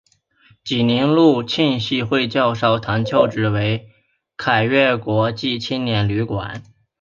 [0.63, 3.89] 济宁路浸信会教堂旧址现为
[4.35, 6.63] 凯越国际青年旅馆。